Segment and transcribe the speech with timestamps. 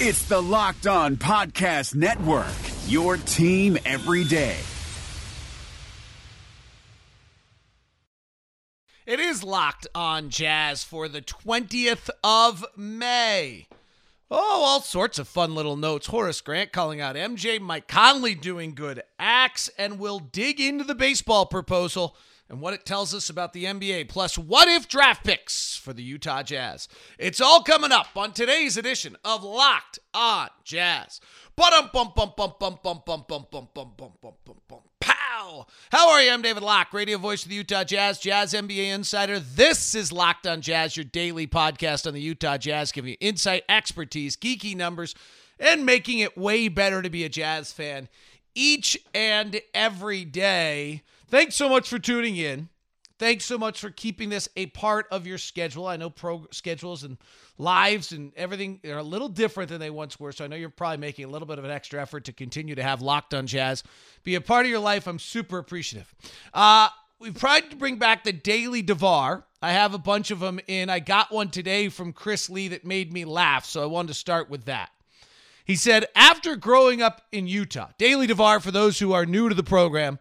[0.00, 2.46] It's the Locked On Podcast Network,
[2.86, 4.54] your team every day.
[9.06, 13.66] It is locked on Jazz for the 20th of May.
[14.30, 16.06] Oh, all sorts of fun little notes.
[16.06, 20.94] Horace Grant calling out MJ, Mike Conley doing good acts, and we'll dig into the
[20.94, 22.16] baseball proposal
[22.48, 26.02] and what it tells us about the NBA, plus what if draft picks for the
[26.02, 26.88] Utah Jazz.
[27.18, 31.20] It's all coming up on today's edition of Locked on Jazz.
[35.00, 35.66] Pow!
[35.92, 36.30] How are you?
[36.30, 39.38] I'm David Locke, radio voice of the Utah Jazz, Jazz NBA insider.
[39.38, 43.64] This is Locked on Jazz, your daily podcast on the Utah Jazz, giving you insight,
[43.68, 45.14] expertise, geeky numbers,
[45.60, 48.08] and making it way better to be a Jazz fan
[48.54, 51.02] each and every day.
[51.30, 52.70] Thanks so much for tuning in.
[53.18, 55.86] Thanks so much for keeping this a part of your schedule.
[55.86, 57.18] I know pro schedules and
[57.58, 60.32] lives and everything are a little different than they once were.
[60.32, 62.76] So I know you're probably making a little bit of an extra effort to continue
[62.76, 63.82] to have Locked on Jazz
[64.22, 65.06] be a part of your life.
[65.06, 66.14] I'm super appreciative.
[66.54, 66.88] Uh,
[67.18, 69.44] we've tried to bring back the Daily Devar.
[69.60, 70.88] I have a bunch of them in.
[70.88, 73.66] I got one today from Chris Lee that made me laugh.
[73.66, 74.90] So I wanted to start with that.
[75.64, 79.54] He said, after growing up in Utah, Daily Devar, for those who are new to
[79.54, 80.18] the program,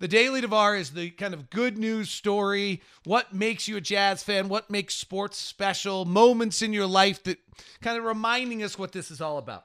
[0.00, 2.82] the Daily Devar is the kind of good news story.
[3.04, 4.48] What makes you a Jazz fan?
[4.48, 6.06] What makes sports special?
[6.06, 7.38] Moments in your life that
[7.82, 9.64] kind of reminding us what this is all about.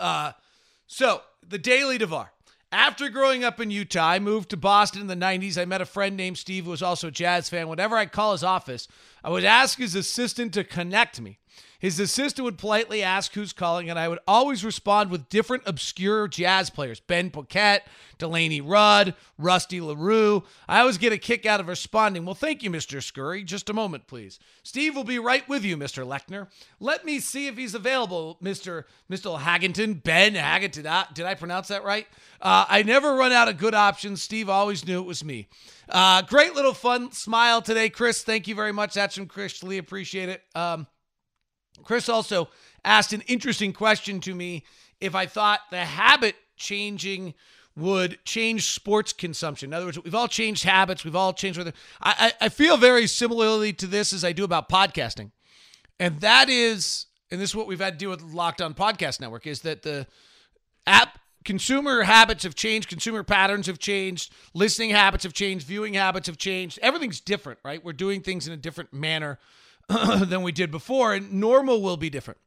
[0.00, 0.32] Uh,
[0.86, 2.32] so, the Daily Devar.
[2.72, 5.60] After growing up in Utah, I moved to Boston in the 90s.
[5.60, 7.68] I met a friend named Steve who was also a Jazz fan.
[7.68, 8.88] Whenever I call his office,
[9.22, 11.38] I would ask his assistant to connect me.
[11.78, 16.28] His assistant would politely ask who's calling, and I would always respond with different obscure
[16.28, 17.86] jazz players Ben Paquette,
[18.18, 20.42] Delaney Rudd, Rusty LaRue.
[20.68, 23.02] I always get a kick out of responding, Well, thank you, Mr.
[23.02, 23.44] Scurry.
[23.44, 24.38] Just a moment, please.
[24.62, 26.06] Steve will be right with you, Mr.
[26.06, 26.48] Lechner.
[26.80, 28.84] Let me see if he's available, Mr.
[29.10, 29.38] Mr.
[29.38, 30.02] Hagenton.
[30.02, 30.86] Ben Hagenton.
[30.86, 32.06] Uh, did I pronounce that right?
[32.40, 34.22] Uh, I never run out of good options.
[34.22, 35.48] Steve always knew it was me.
[35.88, 38.22] Uh, great little fun smile today, Chris.
[38.22, 38.94] Thank you very much.
[38.94, 39.78] That's from Chris Lee.
[39.78, 40.42] Appreciate it.
[40.54, 40.86] Um,
[41.84, 42.48] Chris also
[42.84, 44.64] asked an interesting question to me
[45.00, 47.34] if I thought the habit changing
[47.76, 49.70] would change sports consumption.
[49.70, 51.04] In other words, we've all changed habits.
[51.04, 51.58] We've all changed.
[51.58, 55.30] Whether I, I feel very similarly to this as I do about podcasting,
[56.00, 59.20] and that is, and this is what we've had to do with Locked On Podcast
[59.20, 60.06] Network is that the
[60.86, 66.26] app consumer habits have changed, consumer patterns have changed, listening habits have changed, viewing habits
[66.26, 66.78] have changed.
[66.80, 67.84] Everything's different, right?
[67.84, 69.38] We're doing things in a different manner
[69.88, 72.40] than we did before, and normal will be different.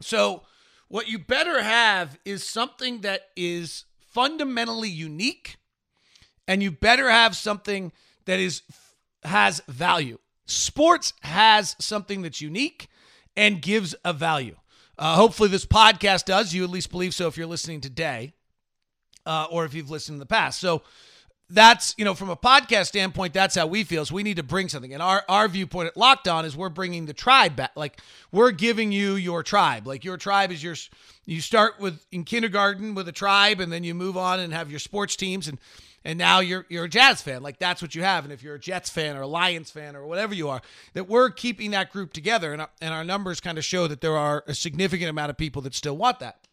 [0.00, 0.42] So,
[0.88, 5.56] what you better have is something that is fundamentally unique,
[6.46, 7.92] and you better have something
[8.24, 8.62] that is
[9.24, 10.18] has value.
[10.46, 12.88] Sports has something that's unique
[13.36, 14.56] and gives a value.
[14.96, 16.54] Uh, hopefully, this podcast does.
[16.54, 18.32] You at least believe so if you're listening today,
[19.26, 20.58] uh, or if you've listened in the past.
[20.58, 20.82] So,
[21.50, 24.42] that's you know from a podcast standpoint that's how we feel so we need to
[24.42, 24.92] bring something.
[24.92, 27.72] And our our viewpoint at locked on is we're bringing the tribe back.
[27.74, 28.00] Like
[28.30, 29.86] we're giving you your tribe.
[29.86, 30.74] Like your tribe is your
[31.24, 34.70] you start with in kindergarten with a tribe and then you move on and have
[34.70, 35.58] your sports teams and
[36.04, 37.42] and now you're you're a jazz fan.
[37.42, 38.24] Like that's what you have.
[38.24, 40.60] And if you're a jets fan or a lions fan or whatever you are
[40.92, 42.52] that we're keeping that group together.
[42.52, 45.38] And our, and our numbers kind of show that there are a significant amount of
[45.38, 46.46] people that still want that.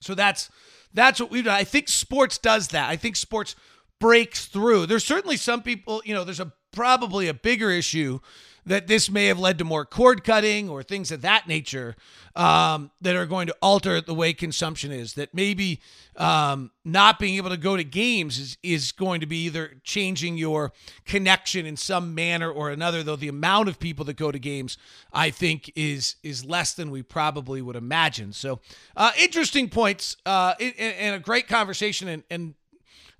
[0.00, 0.50] So that's
[0.92, 1.54] that's what we've done.
[1.54, 2.90] I think sports does that.
[2.90, 3.56] I think sports
[4.02, 4.84] breaks through.
[4.84, 8.18] There's certainly some people, you know, there's a probably a bigger issue
[8.66, 11.94] that this may have led to more cord cutting or things of that nature
[12.34, 15.14] um, that are going to alter the way consumption is.
[15.14, 15.80] That maybe
[16.16, 20.36] um, not being able to go to games is, is going to be either changing
[20.36, 20.72] your
[21.04, 23.04] connection in some manner or another.
[23.04, 24.78] Though the amount of people that go to games,
[25.12, 28.32] I think, is is less than we probably would imagine.
[28.32, 28.58] So,
[28.96, 32.08] uh, interesting points uh, and, and, a great conversation.
[32.08, 32.54] And, and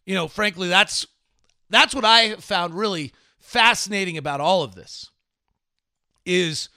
[0.06, 1.06] you know, frankly, that's
[1.70, 5.10] that's what I found really fascinating about all of this
[6.24, 6.68] is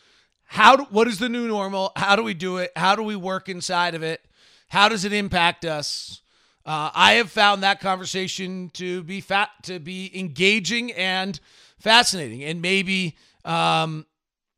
[0.46, 1.91] how do, what is the new normal?
[1.96, 2.72] How do we do it?
[2.75, 4.22] How do we work inside of it?
[4.69, 6.22] How does it impact us?
[6.66, 11.39] Uh, I have found that conversation to be fat, to be engaging and
[11.80, 14.06] fascinating, and maybe, um,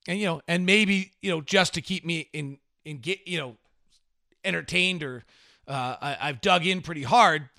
[0.08, 3.38] and you know, and maybe you know, just to keep me in in get you
[3.38, 3.58] know,
[4.46, 5.26] entertained or
[5.68, 7.50] uh, I, I've dug in pretty hard,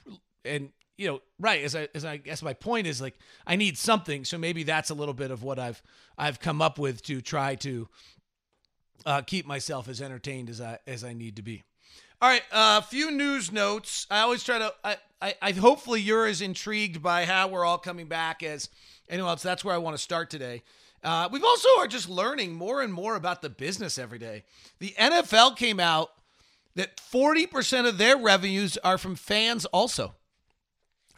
[0.46, 1.62] and you know, right.
[1.62, 3.16] As I, as I guess my point is like,
[3.46, 4.24] I need something.
[4.24, 5.80] So maybe that's a little bit of what I've,
[6.18, 7.88] I've come up with to try to
[9.06, 11.62] uh, keep myself as entertained as I, as I need to be.
[12.20, 12.42] All right.
[12.52, 14.08] A uh, few news notes.
[14.10, 17.78] I always try to, I, I, I, hopefully you're as intrigued by how we're all
[17.78, 18.68] coming back as
[19.08, 19.42] anyone else.
[19.42, 20.64] That's where I want to start today.
[21.04, 24.42] Uh, we've also are just learning more and more about the business every day.
[24.80, 26.10] The NFL came out
[26.74, 30.14] that 40% of their revenues are from fans also.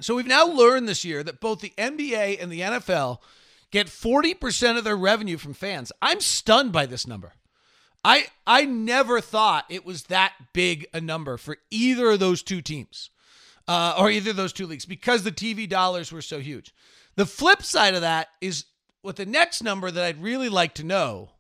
[0.00, 3.19] So we've now learned this year that both the NBA and the NFL
[3.70, 5.93] get 40% of their revenue from fans.
[6.02, 7.35] I'm stunned by this number.
[8.05, 12.62] I I never thought it was that big a number for either of those two
[12.62, 13.11] teams.
[13.69, 16.75] Uh, or either of those two leagues because the TV dollars were so huge.
[17.14, 18.64] The flip side of that is
[19.02, 21.31] with the next number that I'd really like to know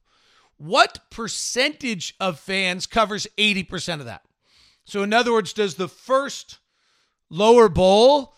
[0.56, 4.22] what percentage of fans covers 80% of that?
[4.84, 6.58] So, in other words, does the first
[7.30, 8.34] lower bowl,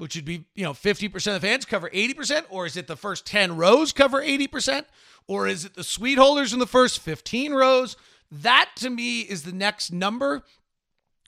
[0.00, 2.44] which would be, you know, 50% of fans cover 80%?
[2.48, 4.86] Or is it the first 10 rows cover 80%?
[5.26, 7.98] Or is it the suite holders in the first 15 rows?
[8.32, 10.42] That to me is the next number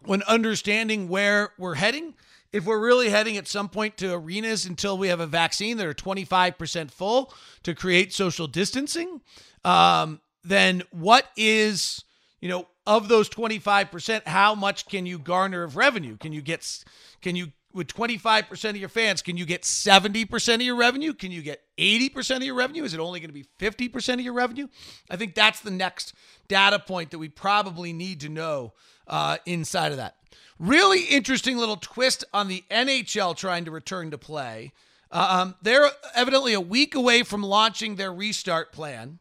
[0.07, 2.15] when understanding where we're heading
[2.51, 5.87] if we're really heading at some point to arenas until we have a vaccine that
[5.87, 7.33] are 25% full
[7.63, 9.23] to create social distancing,
[9.65, 12.05] um, then what is,
[12.41, 16.17] you know, of those 25%, how much can you garner of revenue?
[16.19, 16.85] Can you get,
[17.23, 21.13] can you, with 25% of your fans, can you get 70% of your revenue?
[21.13, 22.85] Can you get 80% of your revenue?
[22.85, 24.69] Is it only going to be 50% of your revenue?
[25.11, 26.15] I think that's the next
[26.49, 28.75] data point that we probably need to know
[29.07, 30.17] uh, inside of that.
[30.59, 34.73] Really interesting little twist on the NHL trying to return to play.
[35.11, 39.19] Um, they're evidently a week away from launching their restart plan.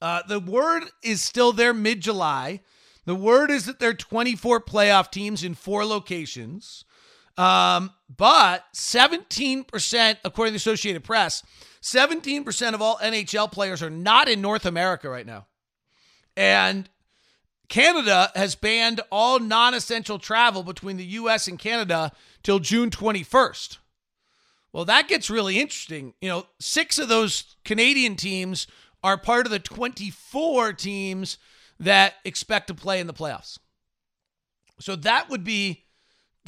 [0.00, 2.60] Uh, the word is still there mid July.
[3.04, 6.84] The word is that there are 24 playoff teams in four locations.
[7.38, 11.44] Um, but 17%, according to the Associated Press,
[11.82, 15.46] 17% of all NHL players are not in North America right now.
[16.36, 16.90] And
[17.68, 22.12] Canada has banned all non essential travel between the US and Canada
[22.42, 23.78] till June 21st.
[24.72, 26.14] Well, that gets really interesting.
[26.20, 28.66] You know, six of those Canadian teams
[29.02, 31.38] are part of the 24 teams
[31.78, 33.58] that expect to play in the playoffs.
[34.80, 35.84] So that would be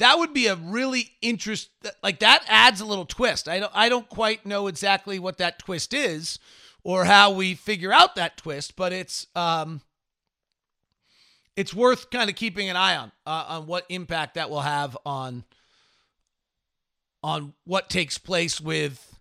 [0.01, 1.69] that would be a really interest
[2.01, 3.47] like that adds a little twist.
[3.47, 6.39] I don't I don't quite know exactly what that twist is
[6.83, 9.81] or how we figure out that twist, but it's um
[11.55, 14.97] it's worth kind of keeping an eye on uh, on what impact that will have
[15.05, 15.43] on
[17.21, 19.19] on what takes place with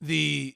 [0.00, 0.54] the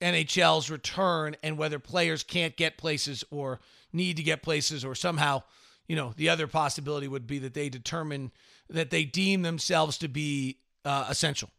[0.00, 3.58] NHL's return and whether players can't get places or
[3.92, 5.42] need to get places or somehow,
[5.88, 8.32] you know, the other possibility would be that they determine
[8.68, 11.50] that they deem themselves to be uh, essential.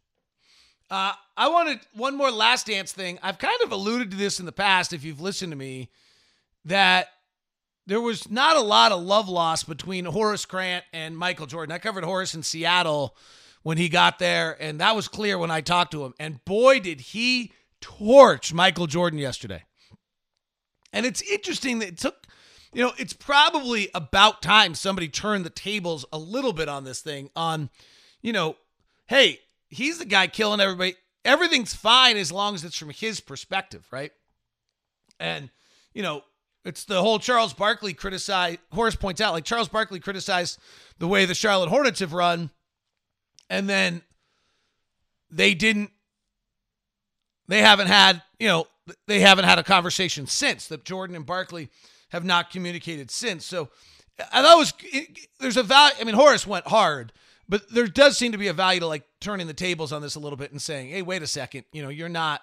[0.90, 3.18] Uh, I wanted one more last dance thing.
[3.22, 5.90] I've kind of alluded to this in the past, if you've listened to me,
[6.64, 7.08] that
[7.86, 11.72] there was not a lot of love lost between Horace Grant and Michael Jordan.
[11.72, 13.16] I covered Horace in Seattle
[13.62, 16.14] when he got there, and that was clear when I talked to him.
[16.18, 17.52] And boy, did he
[17.84, 19.62] torch Michael Jordan yesterday.
[20.90, 22.26] And it's interesting that it took,
[22.74, 27.00] you know, it's probably about time somebody turned the tables a little bit on this
[27.00, 27.70] thing on,
[28.20, 28.56] you know,
[29.06, 29.38] hey,
[29.68, 30.96] he's the guy killing everybody.
[31.24, 34.12] Everything's fine as long as it's from his perspective, right?
[35.18, 35.50] And,
[35.94, 36.22] you know,
[36.64, 38.58] it's the whole Charles Barkley criticized.
[38.72, 40.58] Horace points out, like Charles Barkley criticized
[40.98, 42.50] the way the Charlotte Hornets have run,
[43.48, 44.02] and then
[45.30, 45.90] they didn't.
[47.46, 48.66] They haven't had, you know,
[49.06, 50.66] they haven't had a conversation since.
[50.68, 51.68] That Jordan and Barkley
[52.14, 53.44] have not communicated since.
[53.44, 53.68] So
[54.32, 54.72] I thought was
[55.38, 55.94] there's a value.
[56.00, 57.12] I mean, Horace went hard,
[57.46, 60.14] but there does seem to be a value to like turning the tables on this
[60.14, 61.64] a little bit and saying, "Hey, wait a second.
[61.72, 62.40] You know, you're not.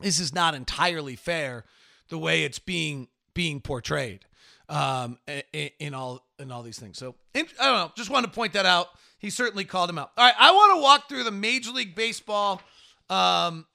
[0.00, 1.64] This is not entirely fair."
[2.08, 4.24] the way it's being being portrayed
[4.68, 5.18] um,
[5.52, 6.98] in, in, all in all these things.
[6.98, 7.92] So I don't know.
[7.96, 8.88] Just wanted to point that out.
[9.18, 10.12] He certainly called him out.
[10.16, 12.62] All right, I want to walk through the Major League Baseball
[13.10, 13.66] um,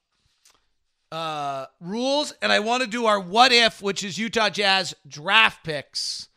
[1.14, 5.62] uh, rules, and I want to do our what if, which is Utah Jazz draft
[5.62, 6.28] picks.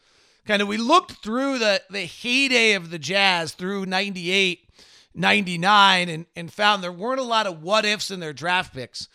[0.45, 4.69] Kind of, we looked through the the heyday of the Jazz through 98,
[5.15, 9.07] 99, and, and found there weren't a lot of what ifs in their draft picks.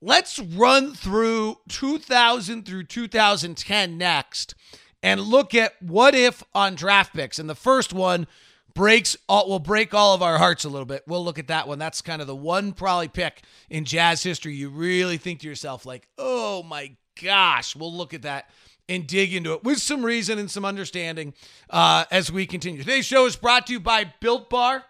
[0.00, 4.56] Let's run through 2000 through 2010 next
[5.00, 7.38] and look at what if on draft picks.
[7.38, 8.26] And the first one
[8.74, 11.02] breaks all will break all of our hearts a little bit.
[11.06, 11.78] We'll look at that one.
[11.78, 15.86] That's kind of the one probably pick in jazz history you really think to yourself
[15.86, 18.50] like, "Oh my gosh." We'll look at that
[18.88, 21.34] and dig into it with some reason and some understanding
[21.70, 22.80] uh, as we continue.
[22.80, 24.84] Today's show is brought to you by Built Bar.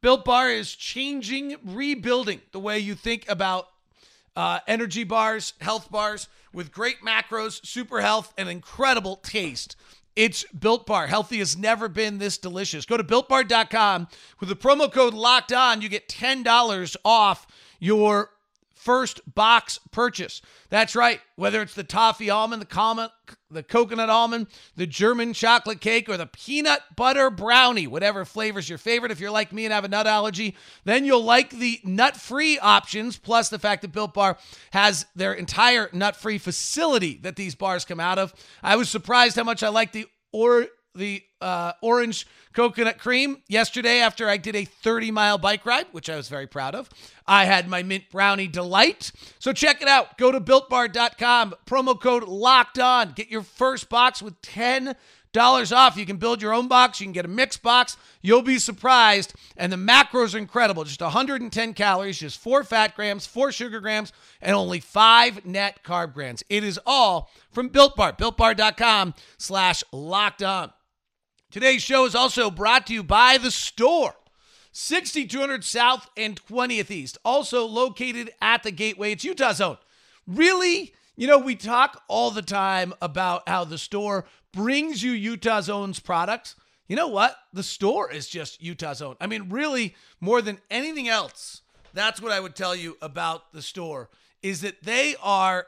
[0.00, 3.68] Built Bar is changing, rebuilding the way you think about
[4.36, 9.76] uh, energy bars, health bars with great macros, super health, and incredible taste.
[10.18, 11.06] It's Built Bar.
[11.06, 12.84] Healthy has never been this delicious.
[12.84, 14.08] Go to builtbar.com
[14.40, 15.80] with the promo code locked on.
[15.80, 17.46] You get $10 off
[17.78, 18.32] your
[18.78, 20.40] first box purchase.
[20.70, 21.20] That's right.
[21.36, 23.08] Whether it's the toffee almond, the common,
[23.50, 28.78] the coconut almond, the German chocolate cake, or the peanut butter brownie, whatever flavor's your
[28.78, 29.12] favorite.
[29.12, 33.18] If you're like me and have a nut allergy, then you'll like the nut-free options.
[33.18, 34.38] Plus the fact that Built Bar
[34.72, 38.32] has their entire nut-free facility that these bars come out of.
[38.62, 40.66] I was surprised how much I like the or
[40.98, 46.10] the uh, orange coconut cream yesterday after I did a 30 mile bike ride, which
[46.10, 46.90] I was very proud of.
[47.26, 49.12] I had my mint brownie delight.
[49.38, 50.18] So check it out.
[50.18, 53.12] Go to builtbar.com, promo code locked on.
[53.12, 54.96] Get your first box with 10
[55.32, 55.96] dollars off.
[55.96, 57.00] You can build your own box.
[57.00, 57.96] You can get a mixed box.
[58.22, 59.34] You'll be surprised.
[59.56, 60.84] And the macros are incredible.
[60.84, 66.14] Just 110 calories, just four fat grams, four sugar grams, and only five net carb
[66.14, 66.42] grams.
[66.48, 68.14] It is all from Built Bar.
[68.14, 70.72] BuiltBar.com slash locked on.
[71.50, 74.14] Today's show is also brought to you by The Store.
[74.72, 77.16] 6200 South and 20th East.
[77.24, 79.12] Also located at the Gateway.
[79.12, 79.78] It's Utah's Zone.
[80.26, 80.92] Really?
[81.16, 86.00] You know, we talk all the time about how the store brings you Utah's Zone's
[86.00, 86.54] products.
[86.86, 87.34] You know what?
[87.54, 89.16] The store is just Utah Zone.
[89.18, 91.62] I mean, really, more than anything else,
[91.94, 94.10] that's what I would tell you about the store
[94.42, 95.66] is that they are,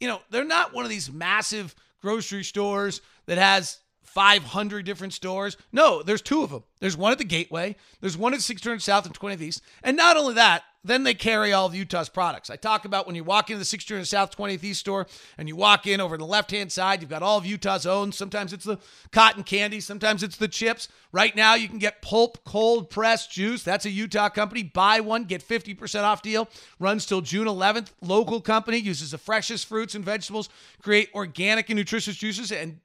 [0.00, 3.78] you know, they're not one of these massive grocery stores that has
[4.14, 5.56] 500 different stores.
[5.72, 6.64] No, there's two of them.
[6.80, 9.62] There's one at the Gateway, there's one at 600 South and 20th East.
[9.82, 12.48] And not only that, then they carry all of Utah's products.
[12.48, 15.54] I talk about when you walk into the 600 South 20th East store and you
[15.54, 18.12] walk in over the left hand side, you've got all of Utah's own.
[18.12, 18.78] Sometimes it's the
[19.12, 20.88] cotton candy, sometimes it's the chips.
[21.12, 23.62] Right now, you can get Pulp cold pressed juice.
[23.62, 24.62] That's a Utah company.
[24.62, 26.48] Buy one, get 50% off deal.
[26.78, 27.88] Runs till June 11th.
[28.00, 30.48] Local company uses the freshest fruits and vegetables,
[30.82, 32.80] create organic and nutritious juices, and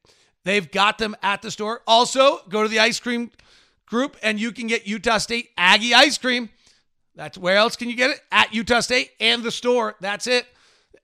[0.46, 1.82] They've got them at the store.
[1.86, 3.32] Also, go to the ice cream
[3.88, 6.50] group and you can get Utah State Aggie ice cream.
[7.16, 8.22] That's where else can you get it?
[8.32, 9.96] At Utah State and the store.
[10.00, 10.46] That's it.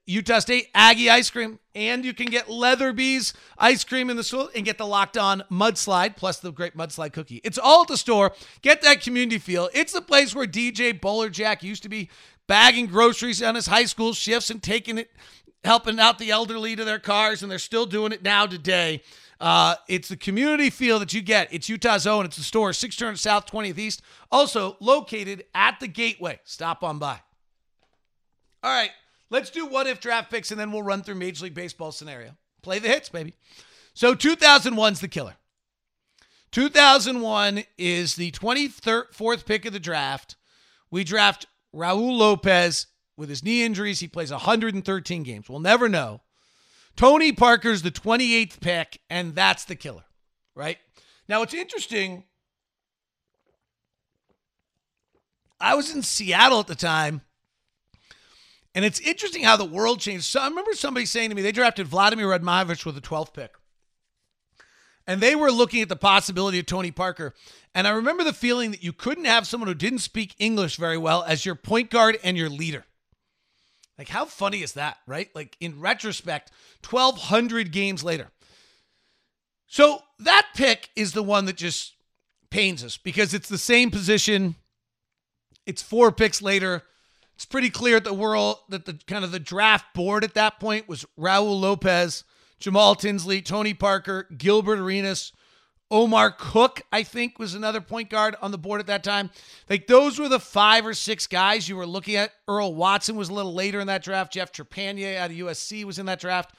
[0.06, 1.58] Utah State Aggie ice cream.
[1.74, 5.42] And you can get Leatherby's ice cream in the store and get the locked on
[5.50, 7.40] mudslide plus the great mudslide cookie.
[7.42, 8.32] It's all at the store.
[8.60, 9.70] Get that community feel.
[9.74, 12.10] It's the place where DJ Bowler Jack used to be
[12.46, 15.10] bagging groceries on his high school shifts and taking it,
[15.64, 19.02] helping out the elderly to their cars, and they're still doing it now today.
[19.42, 21.52] Uh, it's the community feel that you get.
[21.52, 22.24] It's Utah's own.
[22.24, 24.00] It's the store, 600 South, 20th East.
[24.30, 26.38] Also located at the Gateway.
[26.44, 27.18] Stop on by.
[28.62, 28.92] All right,
[29.30, 32.36] let's do what if draft picks, and then we'll run through Major League Baseball scenario.
[32.62, 33.34] Play the hits, baby.
[33.94, 35.34] So 2001's the killer.
[36.52, 40.36] 2001 is the 24th pick of the draft.
[40.92, 43.98] We draft Raul Lopez with his knee injuries.
[43.98, 45.48] He plays 113 games.
[45.48, 46.20] We'll never know.
[46.96, 50.04] Tony Parker's the 28th pick, and that's the killer,
[50.54, 50.78] right?
[51.28, 52.24] Now, it's interesting.
[55.60, 57.22] I was in Seattle at the time,
[58.74, 60.24] and it's interesting how the world changed.
[60.24, 63.54] So I remember somebody saying to me they drafted Vladimir Radmanovich with the 12th pick.
[65.06, 67.34] And they were looking at the possibility of Tony Parker.
[67.74, 70.96] And I remember the feeling that you couldn't have someone who didn't speak English very
[70.96, 72.84] well as your point guard and your leader.
[74.02, 75.28] Like, how funny is that, right?
[75.32, 76.50] Like, in retrospect,
[76.90, 78.32] 1,200 games later.
[79.68, 81.94] So, that pick is the one that just
[82.50, 84.56] pains us because it's the same position.
[85.66, 86.82] It's four picks later.
[87.36, 90.58] It's pretty clear at the world that the kind of the draft board at that
[90.58, 92.24] point was Raul Lopez,
[92.58, 95.30] Jamal Tinsley, Tony Parker, Gilbert Arenas,
[95.92, 99.30] Omar Cook, I think, was another point guard on the board at that time.
[99.68, 102.32] Like those were the five or six guys you were looking at.
[102.48, 104.32] Earl Watson was a little later in that draft.
[104.32, 106.54] Jeff Trepagnier out of USC was in that draft.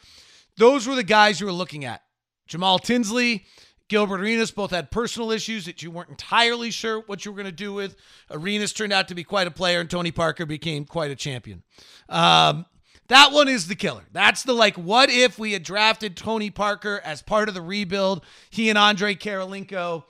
[0.57, 2.03] Those were the guys you were looking at.
[2.47, 3.45] Jamal Tinsley,
[3.87, 7.49] Gilbert Arenas both had personal issues that you weren't entirely sure what you were going
[7.49, 7.95] to do with.
[8.29, 11.63] Arenas turned out to be quite a player, and Tony Parker became quite a champion.
[12.07, 12.67] Um,
[13.13, 14.03] that one is the killer.
[14.11, 18.23] That's the like, what if we had drafted Tony Parker as part of the rebuild?
[18.49, 20.03] He and Andre Kirilenko.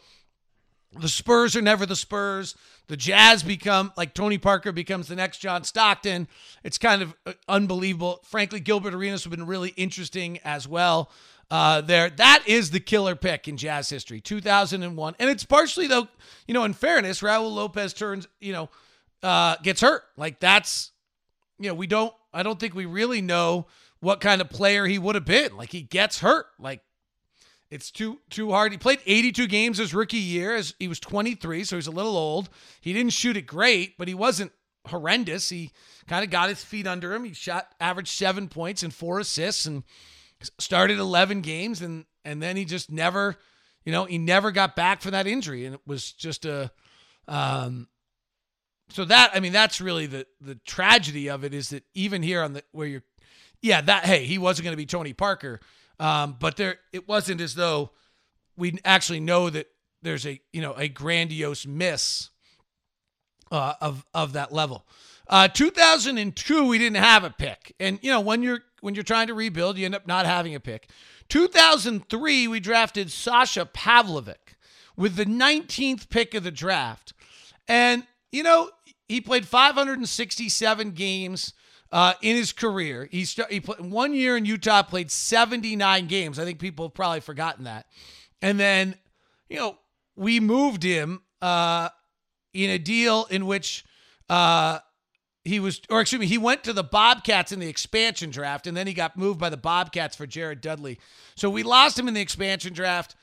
[0.99, 2.55] The Spurs are never the Spurs.
[2.87, 6.27] The Jazz become like Tony Parker becomes the next John Stockton.
[6.63, 8.21] It's kind of uh, unbelievable.
[8.23, 11.11] Frankly, Gilbert Arenas would have been really interesting as well.
[11.49, 16.07] Uh, there, that is the killer pick in Jazz history, 2001, and it's partially though,
[16.47, 18.69] you know, in fairness, Raul Lopez turns, you know,
[19.21, 20.03] uh, gets hurt.
[20.17, 20.91] Like that's,
[21.59, 23.67] you know, we don't I don't think we really know
[23.99, 25.55] what kind of player he would have been.
[25.55, 26.47] Like he gets hurt.
[26.59, 26.81] Like
[27.69, 28.71] it's too too hard.
[28.71, 30.55] He played 82 games his rookie year.
[30.55, 32.49] As he was 23, so he's a little old.
[32.81, 34.51] He didn't shoot it great, but he wasn't
[34.87, 35.49] horrendous.
[35.49, 35.71] He
[36.07, 37.23] kind of got his feet under him.
[37.23, 39.83] He shot averaged seven points and four assists, and
[40.59, 43.37] started 11 games, and and then he just never,
[43.85, 46.71] you know, he never got back from that injury, and it was just a
[47.27, 47.87] um,
[48.93, 52.41] so that I mean that's really the the tragedy of it is that even here
[52.41, 53.03] on the where you're
[53.61, 55.59] yeah that hey he wasn't going to be Tony Parker
[55.99, 57.91] um, but there it wasn't as though
[58.57, 59.67] we actually know that
[60.01, 62.29] there's a you know a grandiose miss
[63.51, 64.85] uh, of of that level.
[65.27, 69.27] Uh, 2002 we didn't have a pick, and you know when you're when you're trying
[69.27, 70.89] to rebuild you end up not having a pick.
[71.29, 74.55] 2003 we drafted Sasha Pavlovic
[74.97, 77.13] with the 19th pick of the draft,
[77.67, 78.69] and you know
[79.07, 81.53] he played 567 games.
[81.91, 86.39] Uh, in his career, he st- he played one year in Utah, played 79 games.
[86.39, 87.85] I think people have probably forgotten that.
[88.41, 88.95] And then,
[89.47, 89.77] you know,
[90.15, 91.89] we moved him uh,
[92.53, 93.85] in a deal in which
[94.27, 94.79] uh,
[95.43, 98.75] he was, or excuse me, he went to the Bobcats in the expansion draft, and
[98.77, 100.99] then he got moved by the Bobcats for Jared Dudley.
[101.35, 103.15] So we lost him in the expansion draft.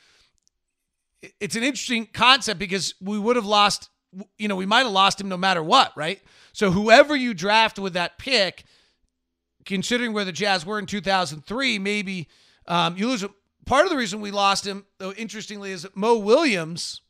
[1.41, 3.89] It's an interesting concept because we would have lost,
[4.39, 6.21] you know, we might have lost him no matter what, right?
[6.53, 8.65] So whoever you draft with that pick,
[9.65, 12.29] considering where the Jazz were in 2003, maybe
[12.67, 13.25] um, you lose.
[13.67, 17.03] Part of the reason we lost him, though, interestingly, is that Mo Williams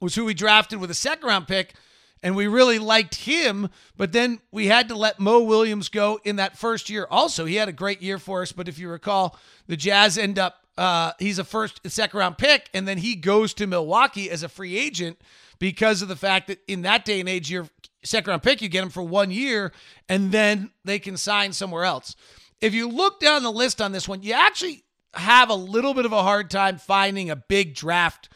[0.00, 1.74] was who we drafted with a second round pick,
[2.22, 3.70] and we really liked him.
[3.96, 7.06] But then we had to let Mo Williams go in that first year.
[7.10, 8.52] Also, he had a great year for us.
[8.52, 12.70] But if you recall, the Jazz end up uh, he's a first second round pick,
[12.72, 15.20] and then he goes to Milwaukee as a free agent
[15.58, 17.68] because of the fact that in that day and age, your
[18.04, 19.72] second round pick, you get him for one year,
[20.08, 22.14] and then they can sign somewhere else.
[22.60, 26.06] If you look down the list on this one, you actually have a little bit
[26.06, 28.28] of a hard time finding a big draft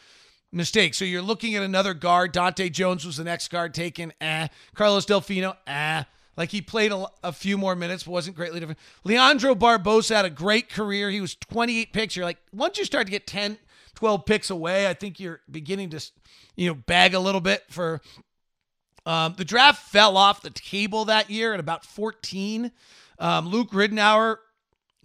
[0.51, 0.93] mistake.
[0.93, 2.33] So you're looking at another guard.
[2.33, 4.11] Dahntay Jones was the next guard taken.
[4.19, 4.49] Eh.
[4.75, 5.55] Carlos Delfino.
[5.65, 6.03] Eh.
[6.35, 8.79] Like he played a, a, few more minutes, but wasn't greatly different.
[9.03, 11.09] Leandro Barbosa had a great career.
[11.09, 12.15] He was 28 picks.
[12.15, 13.57] You're like, once you start to get 10,
[13.95, 16.03] 12 picks away, I think you're beginning to,
[16.55, 18.01] you know, bag a little bit for.
[19.05, 22.71] Um, the draft fell off the table that year at about 14.
[23.19, 24.37] Um, Luke Ridnour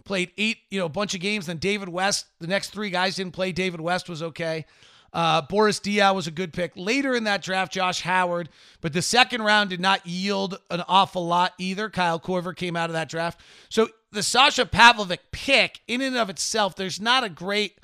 [0.05, 1.47] played eight, you know, a bunch of games.
[1.47, 3.51] Then David West, the next three guys didn't play.
[3.51, 4.65] David West was okay.
[5.11, 6.71] Uh, Boris Diaw was a good pick.
[6.75, 8.49] Later in that draft, Josh Howard,
[8.81, 11.89] but the second round did not yield an awful lot either.
[11.89, 13.39] Kyle Korver came out of that draft.
[13.69, 17.79] So the Sasha Pavlovic pick, in and of itself, there's not a great,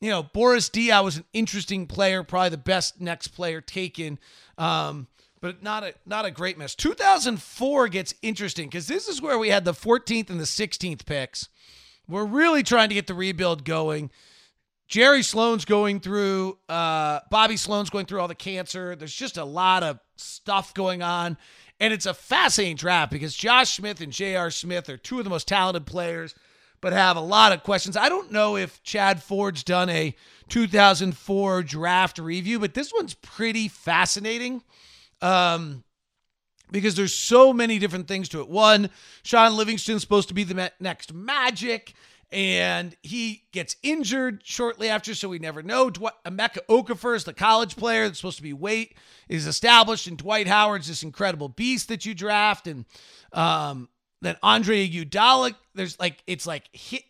[0.00, 4.18] you know, Boris Diaw was an interesting player, probably the best next player taken.
[4.56, 5.06] Um,
[5.40, 6.74] but not a not a great miss.
[6.74, 11.48] 2004 gets interesting because this is where we had the 14th and the 16th picks.
[12.06, 14.10] We're really trying to get the rebuild going.
[14.90, 18.96] Jerry Sloan's going through, uh, Bobby Sloan's going through all the cancer.
[18.96, 21.38] There's just a lot of stuff going on.
[21.78, 24.50] And it's a fascinating draft because Josh Smith and J.R.
[24.50, 26.34] Smith are two of the most talented players,
[26.80, 27.96] but have a lot of questions.
[27.96, 30.14] I don't know if Chad Ford's done a
[30.48, 34.60] 2004 draft review, but this one's pretty fascinating
[35.22, 35.84] um,
[36.72, 38.48] because there's so many different things to it.
[38.48, 38.90] One,
[39.22, 41.94] Shaun Livingston's supposed to be the next Magic
[42.32, 45.90] and he gets injured shortly after, so we never know.
[45.90, 48.96] Dw- Emeka Okafor is the college player that's supposed to be weight
[49.28, 52.84] is established, and Dwight Howard's this incredible beast that you draft, and
[53.32, 53.88] um,
[54.22, 55.54] then Andre Iguodala.
[55.74, 57.02] There's like it's like hit.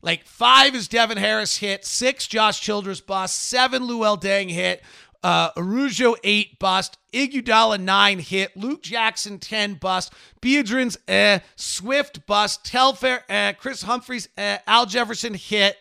[0.00, 4.80] Like five is Devin Harris hit, six Josh Childress bust, seven Luol Deng hit,
[5.22, 6.98] uh, Araujo, 8 bust.
[7.12, 8.56] Iguodala, 9 hit.
[8.56, 10.12] Luke Jackson, 10 bust.
[10.40, 11.40] Biedrins, eh.
[11.56, 12.64] Swift, bust.
[12.64, 13.52] Telfair, eh.
[13.52, 14.58] Kris Humphries, eh.
[14.66, 15.76] Al Jefferson, hit.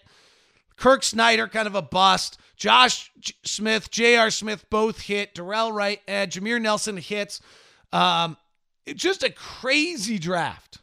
[0.76, 2.40] Kirk Snyder, kind of a bust.
[2.56, 3.12] Josh
[3.44, 4.32] Smith, J.R.
[4.32, 5.36] Smith, both hit.
[5.36, 6.26] Dorell Wright, eh.
[6.26, 7.40] Jameer Nelson hits.
[7.94, 8.38] Um,
[8.96, 10.80] just a crazy draft.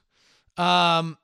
[0.57, 1.19] Um,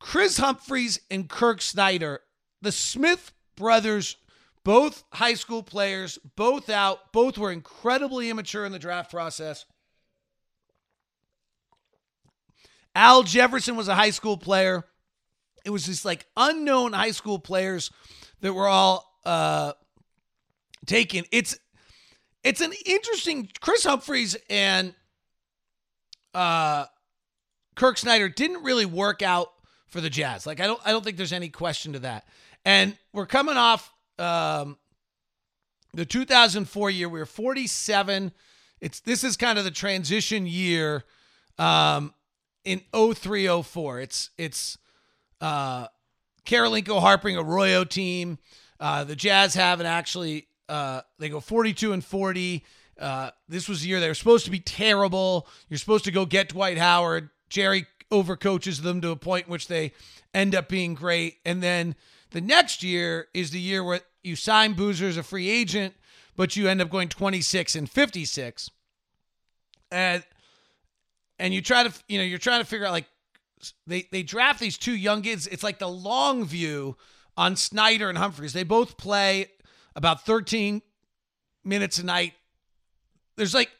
[0.00, 2.20] Kris Humphries and Kirk Snyder,
[2.62, 4.16] the Smith brothers
[4.66, 9.64] both high school players, both out, both were incredibly immature in the draft process.
[12.92, 14.84] Al Jefferson was a high school player.
[15.64, 17.92] It was just like unknown high school players
[18.40, 19.74] that were all uh,
[20.84, 21.24] taken.
[21.30, 21.56] It's
[22.42, 24.94] it's an interesting Kris Humphries and
[26.34, 26.86] uh,
[27.76, 29.46] Kirk Snyder didn't really work out
[29.86, 30.44] for the Jazz.
[30.44, 32.26] Like I don't I don't think there's any question to that.
[32.64, 34.78] And we're coming off um,
[35.94, 37.08] the 2004 year.
[37.08, 38.32] We were 47.
[38.80, 41.04] It's this is kind of the transition year
[41.58, 42.14] um,
[42.64, 44.00] in 0304.
[44.00, 44.78] It's it's
[45.40, 45.86] uh,
[46.44, 48.38] Kirilenko Harpring Arroyo team.
[48.78, 52.64] Uh, the Jazz haven't actually uh, they go 42 and 40.
[52.98, 55.46] Uh, this was the year they were supposed to be terrible.
[55.68, 57.30] You're supposed to go get Dwight Howard.
[57.48, 59.92] Jerry overcoaches them to a point in which they
[60.32, 61.36] end up being great.
[61.44, 61.94] And then
[62.30, 65.94] the next year is the year where you sign Boozer as a free agent,
[66.36, 68.70] but you end up going 26 and 56.
[69.90, 70.24] And
[71.38, 73.06] and you try to you know you're trying to figure out like
[73.86, 75.46] they they draft these two young kids.
[75.46, 76.96] It's like the long view
[77.36, 78.52] on Snyder and Humphries.
[78.52, 79.46] They both play
[79.94, 80.82] about 13
[81.64, 82.34] minutes a night.
[83.36, 83.70] There's like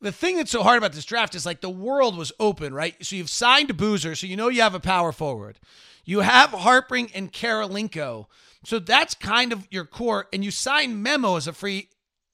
[0.00, 2.94] the thing that's so hard about this draft is like the world was open, right?
[3.04, 5.58] So you've signed Boozer, so you know you have a power forward.
[6.06, 8.26] You have Harpring and Kirilenko.
[8.64, 10.28] So that's kind of your core.
[10.32, 11.90] And you sign Memo as a free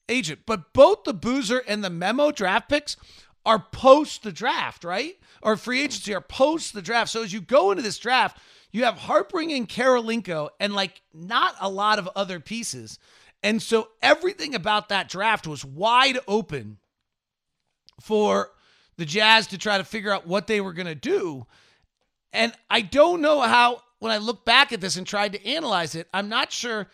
[0.07, 0.41] agent.
[0.45, 2.95] But both the Boozer and the Memo draft picks
[3.45, 5.15] are post the draft, right?
[5.41, 7.11] Or free agency are post the draft.
[7.11, 8.37] So as you go into this draft,
[8.71, 12.99] you have Harpring and Kirilenko and like not a lot of other pieces.
[13.41, 16.77] And so everything about that draft was wide open
[17.99, 18.51] for
[18.97, 21.45] the Jazz to try to figure out what they were going to do.
[22.33, 25.95] And I don't know how, when I look back at this and tried to analyze
[25.95, 26.87] it, I'm not sure.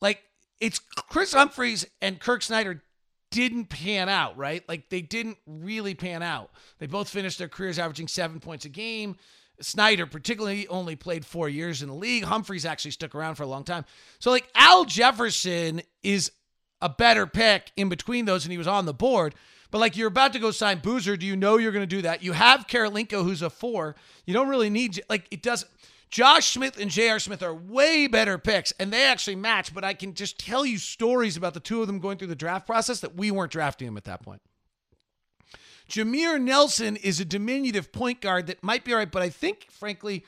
[0.00, 0.22] Like,
[0.60, 2.82] it's Kris Humphries and Kirk Snyder
[3.30, 4.66] didn't pan out, right?
[4.68, 6.50] Like, they didn't really pan out.
[6.78, 9.16] They both finished their careers averaging seven points a game.
[9.60, 12.24] Snyder, particularly, only played four years in the league.
[12.24, 13.84] Humphries actually stuck around for a long time.
[14.18, 16.32] So, like, Al Jefferson is
[16.80, 19.34] a better pick in between those, and he was on the board.
[19.70, 22.02] But like you're about to go sign Boozer, do you know you're going to do
[22.02, 22.22] that?
[22.22, 23.94] You have Kirilenko, who's a four.
[24.26, 25.66] You don't really need like it does.
[26.10, 27.20] Josh Smith and J.R.
[27.20, 29.72] Smith are way better picks, and they actually match.
[29.72, 32.34] But I can just tell you stories about the two of them going through the
[32.34, 34.42] draft process that we weren't drafting them at that point.
[35.88, 39.66] Jameer Nelson is a diminutive point guard that might be all right, but I think,
[39.70, 40.24] frankly,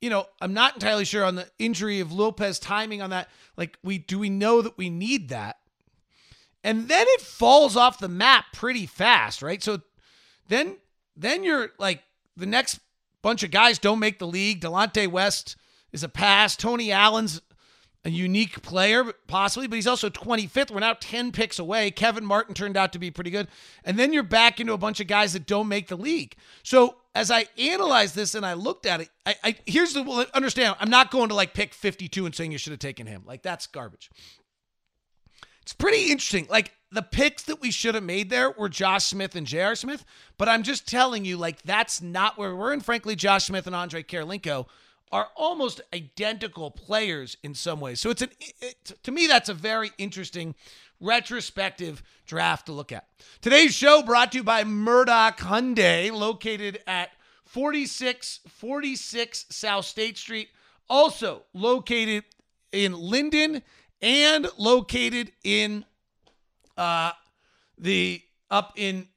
[0.00, 3.28] you know, I'm not entirely sure on the injury of Lopez timing on that.
[3.56, 5.57] Like, we do we know that we need that?
[6.64, 9.62] And then it falls off the map pretty fast, right?
[9.62, 9.80] So
[10.48, 10.76] then
[11.16, 12.02] then you're like
[12.36, 12.80] the next
[13.22, 14.60] bunch of guys don't make the league.
[14.60, 15.56] Delonte West
[15.92, 16.56] is a pass.
[16.56, 17.40] Tony Allen's
[18.04, 20.70] a unique player, possibly, but he's also 25th.
[20.70, 21.90] We're now 10 picks away.
[21.90, 23.48] Kevin Martin turned out to be pretty good.
[23.84, 26.36] And then you're back into a bunch of guys that don't make the league.
[26.62, 30.76] So as I analyzed this and I looked at it, I, I here's the understand.
[30.78, 33.24] I'm not going to like pick 52 and saying you should have taken him.
[33.26, 34.10] Like that's garbage.
[35.68, 36.46] It's pretty interesting.
[36.48, 39.74] Like the picks that we should have made there were Josh Smith and J.R.
[39.74, 40.02] Smith,
[40.38, 42.72] but I'm just telling you, like, that's not where we're.
[42.72, 44.64] And frankly, Josh Smith and Andre Kirilenko
[45.12, 48.00] are almost identical players in some ways.
[48.00, 48.30] So it's an,
[48.62, 50.54] it, to me, that's a very interesting
[51.02, 53.06] retrospective draft to look at.
[53.42, 57.10] Today's show brought to you by Murdock Hyundai, located at
[57.44, 60.48] 4646 South State Street,
[60.88, 62.24] also located
[62.72, 63.62] in Lindon
[64.00, 65.84] and located in
[66.76, 67.12] uh,
[67.76, 69.08] the up in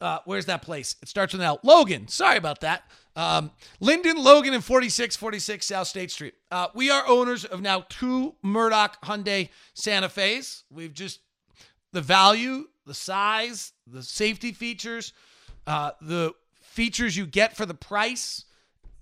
[0.00, 0.96] uh, where's that place?
[1.02, 1.58] It starts with an L.
[1.62, 2.08] Logan.
[2.08, 2.84] Sorry about that.
[3.16, 6.34] Um, Lindon, Logan, and 4646 South State Street.
[6.52, 10.62] Uh, we are owners of now two Murdock Hyundai Santa Fe's.
[10.70, 11.18] We've just
[11.92, 15.12] the value, the size, the safety features,
[15.66, 18.44] uh, the features you get for the price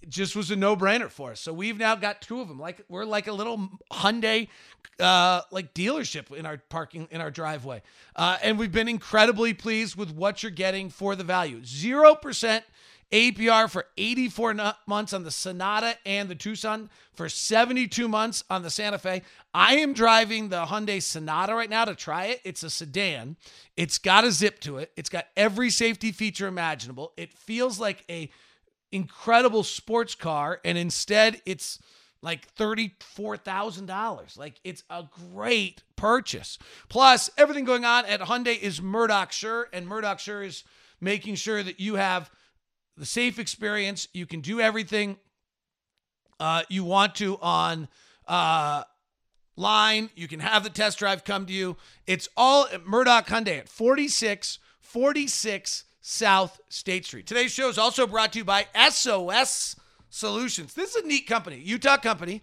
[0.08, 1.40] just was a no-brainer for us.
[1.40, 2.58] So we've now got two of them.
[2.58, 4.48] Like we're like a little Hyundai
[5.00, 7.82] uh like dealership in our parking in our driveway.
[8.14, 11.60] Uh and we've been incredibly pleased with what you're getting for the value.
[11.60, 12.62] 0%
[13.12, 18.70] APR for 84 months on the Sonata and the Tucson for 72 months on the
[18.70, 19.22] Santa Fe.
[19.54, 22.40] I am driving the Hyundai Sonata right now to try it.
[22.44, 23.36] It's a sedan.
[23.76, 24.90] It's got a zip to it.
[24.96, 27.12] It's got every safety feature imaginable.
[27.16, 28.30] It feels like a
[28.96, 31.78] incredible sports car, and instead it's
[32.22, 34.38] like $34,000.
[34.38, 36.58] Like it's a great purchase.
[36.88, 40.64] Plus, everything going on at Hyundai is Murdock Sure, and Murdock Sure is
[41.00, 42.30] making sure that you have
[42.96, 44.08] the safe experience.
[44.12, 45.18] You can do everything
[46.40, 47.88] uh, you want to on
[48.26, 48.82] uh,
[49.56, 50.10] line.
[50.16, 51.76] You can have the test drive come to you.
[52.06, 57.26] It's all at Murdock Hyundai at 4646 South State Street.
[57.26, 59.74] Today's show is also brought to you by SOS
[60.08, 60.72] Solutions.
[60.72, 62.42] This is a neat company, Utah company.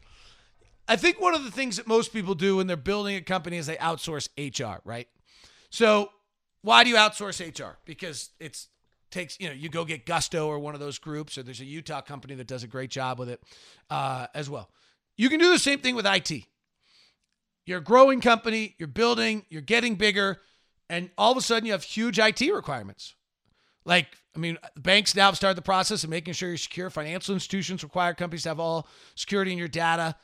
[0.85, 3.55] I think one of the things that most people do when they're building a company
[3.55, 5.07] is they outsource HR, right?
[5.69, 6.09] So,
[6.61, 7.77] why do you outsource HR?
[7.85, 8.67] Because it's
[9.11, 11.65] takes you know you go get Gusto or one of those groups, or there's a
[11.65, 13.41] Utah company that does a great job with it
[13.89, 14.69] uh, as well.
[15.15, 16.47] You can do the same thing with IT.
[17.65, 20.41] You're a growing company, you're building, you're getting bigger,
[20.89, 23.15] and all of a sudden you have huge IT requirements.
[23.85, 26.89] Like, I mean, banks now have started the process of making sure you're secure.
[26.89, 30.15] Financial institutions require companies to have all security in your data.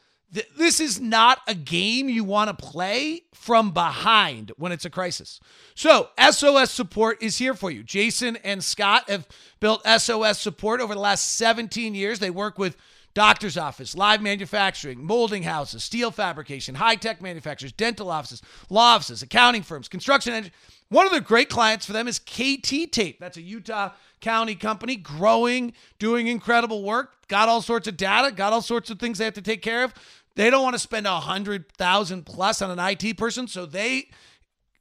[0.58, 5.40] This is not a game you want to play from behind when it's a crisis.
[5.74, 7.82] So, SOS support is here for you.
[7.84, 9.28] Jason and Scott have
[9.60, 12.20] built SOS support over the last 17 years.
[12.20, 12.78] They work with
[13.16, 19.24] doctor's office, live manufacturing, molding houses, steel fabrication, high tech manufacturers, dental offices, law offices,
[19.24, 20.34] accounting firms, construction.
[20.34, 20.54] Engine.
[20.90, 23.20] One of the great clients for them is KT Tape.
[23.20, 28.52] That's a Utah County company, growing, doing incredible work, got all sorts of data, got
[28.54, 29.94] all sorts of things they have to take care of.
[30.36, 34.10] They don't want to spend a hundred thousand plus on an IT person, so they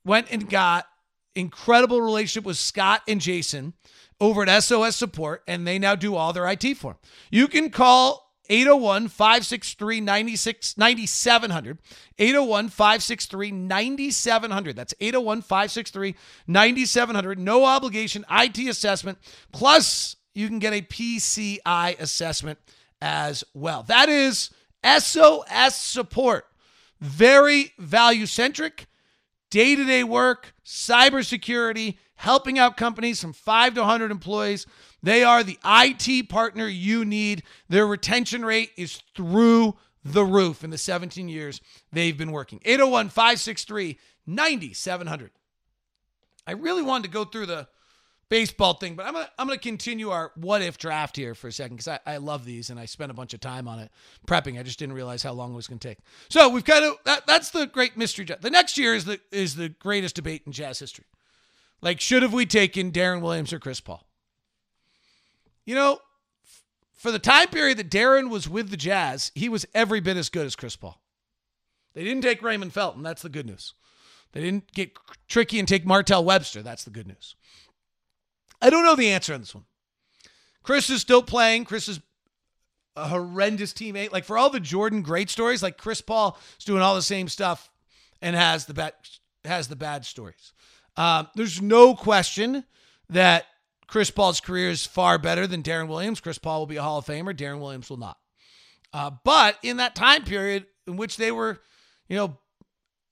[0.04, 0.86] went and got
[1.34, 3.74] incredible relationship with Scott and Jason
[4.20, 7.00] over at SOS Support, and they now do all their IT for them.
[7.30, 11.78] You can call 801 563 9700.
[12.18, 14.76] 801 563 9700.
[14.76, 16.14] That's 801 563
[16.46, 17.38] 9700.
[17.38, 19.18] No obligation IT assessment.
[19.52, 22.58] Plus, you can get a PCI assessment
[23.00, 23.82] as well.
[23.84, 24.50] That is
[24.84, 26.46] SOS Support.
[27.00, 28.86] Very value centric,
[29.50, 34.66] day to day work, cybersecurity, helping out companies from 5 to 100 employees.
[35.02, 37.42] They are the IT partner you need.
[37.68, 41.60] Their retention rate is through the roof in the 17 years
[41.92, 42.60] they've been working.
[42.64, 45.30] 801 563 9700.
[46.46, 47.68] I really wanted to go through the
[48.28, 51.52] baseball thing, but I'm gonna I'm gonna continue our what if draft here for a
[51.52, 53.90] second because I, I love these and I spent a bunch of time on it
[54.26, 54.58] prepping.
[54.58, 55.98] I just didn't realize how long it was gonna take.
[56.28, 58.24] So we've kind of that, that's the great mystery.
[58.24, 61.06] The next year is the is the greatest debate in jazz history.
[61.80, 64.07] Like, should have we taken Deron Williams or Chris Paul?
[65.68, 65.98] You know,
[66.94, 70.30] for the time period that Deron was with the Jazz, he was every bit as
[70.30, 70.98] good as Chris Paul.
[71.92, 73.02] They didn't take Raymond Felton.
[73.02, 73.74] That's the good news.
[74.32, 74.96] They didn't get
[75.28, 76.62] tricky and take Martell Webster.
[76.62, 77.36] That's the good news.
[78.62, 79.66] I don't know the answer on this one.
[80.62, 81.66] Chris is still playing.
[81.66, 82.00] Chris is
[82.96, 84.10] a horrendous teammate.
[84.10, 87.28] Like for all the Jordan great stories, like Chris Paul is doing all the same
[87.28, 87.70] stuff
[88.22, 88.94] and has the bad
[89.44, 90.54] has the bad stories.
[90.96, 92.64] Um, there's no question
[93.10, 93.44] that
[93.88, 96.20] Chris Paul's career is far better than Deron Williams.
[96.20, 97.34] Chris Paul will be a Hall of Famer.
[97.34, 98.18] Deron Williams will not.
[98.92, 101.58] Uh, but in that time period in which they were,
[102.08, 102.38] you know,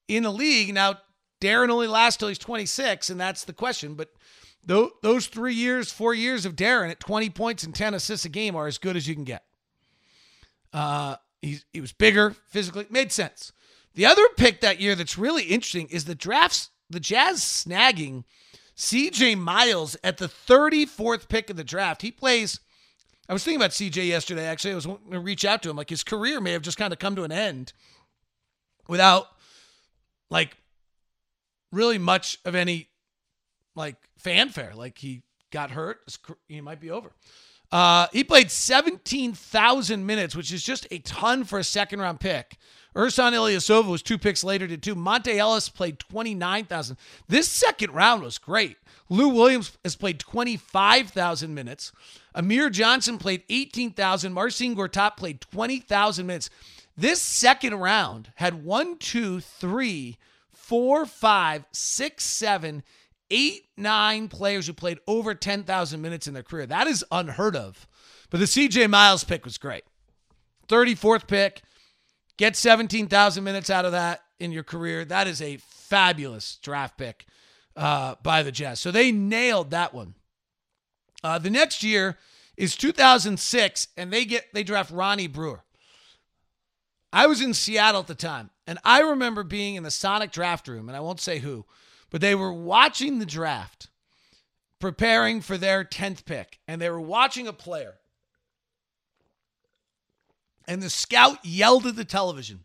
[0.06, 0.98] in the league, now
[1.40, 3.94] Deron only lasts till he's 26, and that's the question.
[3.94, 4.10] But
[4.68, 8.30] th- those three years, four years of Deron at 20 points and 10 assists a
[8.30, 9.44] game are as good as you can get.
[10.72, 13.52] Uh, he, he was bigger physically, made sense.
[13.94, 18.24] The other pick that year that's really interesting is the drafts the Jazz snagging
[18.76, 22.02] CJ Miles at the 34th pick of the draft.
[22.02, 22.60] He plays.
[23.28, 24.44] I was thinking about CJ yesterday.
[24.44, 25.76] Actually, I was going to reach out to him.
[25.76, 27.72] Like his career may have just kind of come to an end
[28.88, 29.26] without
[30.30, 30.56] like
[31.72, 32.88] really much of any
[33.74, 34.72] like fanfare.
[34.74, 36.00] Like he got hurt.
[36.48, 37.12] He might be over.
[37.72, 42.56] Uh, he played 17,000 minutes, which is just a ton for a second round pick.
[42.96, 44.94] Ersan Ilyasova was two picks later, to two.
[44.94, 46.96] Monta Ellis played 29,000.
[47.28, 48.78] This second round was great.
[49.10, 51.92] Lou Williams has played 25,000 minutes.
[52.34, 54.32] Amir Johnson played 18,000.
[54.32, 56.48] Marcin Gortat played 20,000 minutes.
[56.96, 60.16] This second round had one, two, three,
[60.50, 62.82] four, five, six, seven,
[63.30, 66.64] eight, nine players who played over 10,000 minutes in their career.
[66.64, 67.86] That is unheard of.
[68.30, 69.84] But the CJ Miles pick was great.
[70.68, 71.62] 34th pick.
[72.36, 75.04] Get 17,000 minutes out of that in your career.
[75.04, 77.26] That is a fabulous draft pick
[77.76, 78.80] uh, by the Jazz.
[78.80, 80.14] So they nailed that one.
[81.24, 82.18] Uh, the next year
[82.56, 85.64] is 2006, and they get they draft Ronnie Brewer.
[87.12, 90.68] I was in Seattle at the time, and I remember being in the Sonic draft
[90.68, 91.64] room, and I won't say who,
[92.10, 93.88] but they were watching the draft,
[94.80, 97.94] preparing for their 10th pick, and they were watching a player
[100.66, 102.64] and the scout yelled at the television,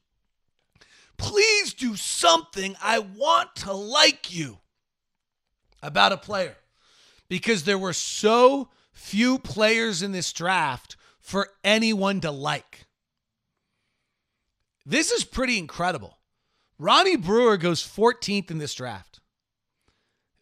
[1.18, 2.76] Please do something.
[2.82, 4.58] I want to like you
[5.84, 6.56] about a player
[7.30, 12.88] because there were so few players in this draft for anyone to like.
[14.84, 16.18] This is pretty incredible.
[16.80, 19.20] Ronnie Brewer goes 14th in this draft.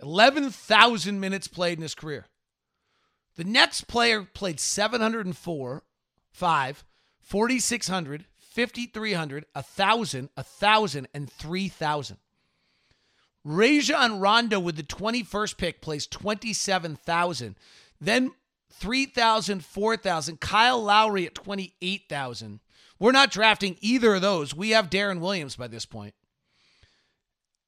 [0.01, 2.25] 11,000 minutes played in his career.
[3.35, 5.83] The next player played 704,
[6.31, 6.85] 5,
[7.29, 12.17] 4,600, 5,300, 1,000, 1,000, and 3,000.
[13.43, 17.55] Rajon Rondo with the 21st pick plays 27,000.
[18.01, 18.31] Then
[18.73, 20.39] 3,000, 4,000.
[20.39, 22.61] Kyle Lowry at 28,000.
[22.97, 24.55] We're not drafting either of those.
[24.55, 26.15] We have Deron Williams by this point.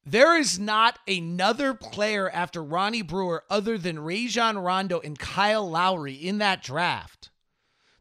[0.03, 6.15] There is not another player after Ronnie Brewer other than Rajon Rondo and Kyle Lowry
[6.15, 7.30] in that draft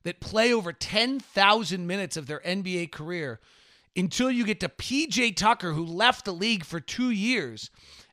[0.03, 3.41] that play over 10,000 minutes of their NBA career
[3.97, 7.71] until you get to PJ Tucker, who left the league for two years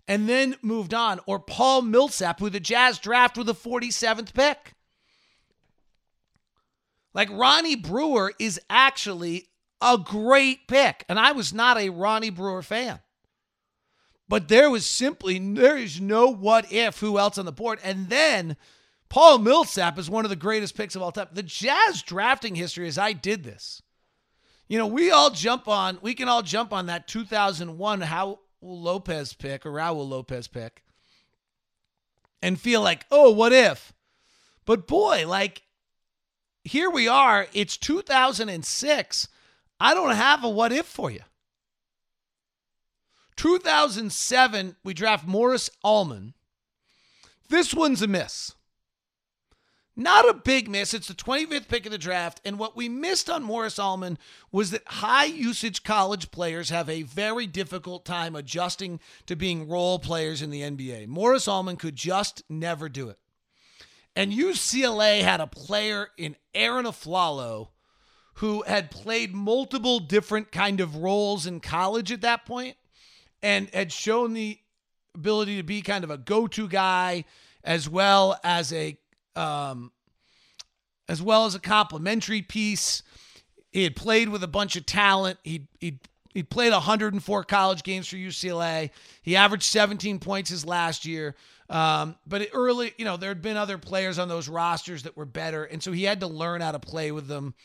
[0.07, 4.73] and then moved on, or Paul Millsap, who the Jazz draft with the 47th pick.
[7.13, 9.49] Like Ronnie Brewer is actually
[9.81, 11.03] a great pick.
[11.09, 12.99] And I was not a Ronnie Brewer fan.
[14.29, 17.79] But there was simply there is no what if who else on the board.
[17.83, 18.57] And then
[19.09, 21.27] Paul Millsap is one of the greatest picks of all time.
[21.31, 23.81] The Jazz drafting history is I did this.
[24.67, 29.33] You know, we all jump on, we can all jump on that 2001 Raul Lopez
[29.33, 30.83] pick or Raul Lopez pick
[32.41, 33.93] and feel like, oh, what if?
[34.65, 35.63] But boy, like,
[36.65, 37.47] here we are.
[37.53, 39.27] It's 2006.
[39.79, 41.21] I don't have a what if for you.
[43.37, 46.33] 2007, we draft Morris Almond.
[47.49, 48.55] This one's a miss.
[49.99, 50.93] Not a big miss.
[50.93, 52.39] It's the 25th pick of the draft.
[52.45, 54.19] And what we missed on Morris Almond
[54.51, 59.97] was that high usage college players have a very difficult time adjusting to being role
[59.97, 61.07] players in the NBA.
[61.07, 63.17] Morris Almond could just never do it.
[64.15, 67.69] And UCLA had a player in Arron Afflalo
[68.35, 72.77] who had played multiple different kind of roles in college at that point
[73.41, 74.59] and had shown the
[75.15, 77.25] ability to be kind of a go-to guy
[77.63, 78.99] as well as a
[79.37, 79.91] um,
[81.07, 83.03] as well as a complimentary piece.
[83.71, 85.39] He had played with a bunch of talent.
[85.43, 85.99] He he
[86.33, 88.91] he played 104 college games for UCLA.
[89.21, 91.35] He averaged 17 points his last year.
[91.69, 95.25] Um, but early, you know, there had been other players on those rosters that were
[95.25, 97.55] better, and so he had to learn how to play with them.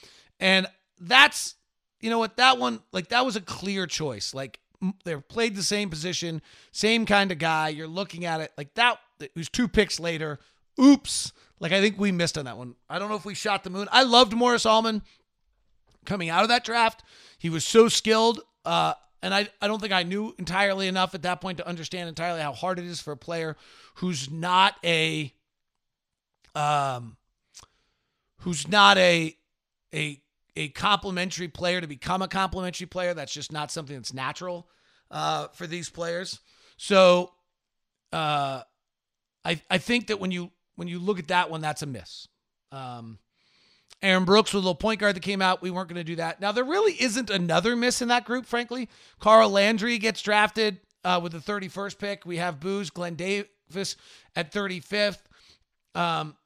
[0.40, 0.66] And
[0.98, 1.54] that's,
[2.00, 4.34] you know what, that one, like that was a clear choice.
[4.34, 4.58] Like
[5.04, 7.68] they played the same position, same kind of guy.
[7.68, 8.98] You're looking at it like that.
[9.20, 10.40] It was two picks later.
[10.80, 11.32] Oops.
[11.60, 12.74] Like I think we missed on that one.
[12.88, 13.88] I don't know if we shot the moon.
[13.92, 15.02] I loved Morris Almond
[16.04, 17.04] coming out of that draft.
[17.38, 18.40] He was so skilled.
[18.64, 22.08] Uh, and I, I don't think I knew entirely enough at that point to understand
[22.08, 23.56] entirely how hard it is for a player
[23.96, 25.32] who's not a
[26.54, 27.16] um
[28.38, 29.34] who's not a
[29.94, 30.20] a
[30.56, 33.14] a complimentary player to become a complimentary player.
[33.14, 34.68] That's just not something that's natural
[35.10, 36.40] uh, for these players.
[36.76, 37.32] So
[38.12, 38.62] uh,
[39.44, 42.28] I I think that when you when you look at that one, that's a miss.
[42.70, 43.18] Um,
[44.02, 45.62] Aaron Brooks with a little point guard that came out.
[45.62, 46.40] We weren't going to do that.
[46.40, 48.88] Now there really isn't another miss in that group, frankly.
[49.20, 52.26] Carl Landry gets drafted uh, with the 31st pick.
[52.26, 53.96] We have Booze, Glen Davis
[54.34, 55.20] at 35th.
[55.94, 56.36] Um,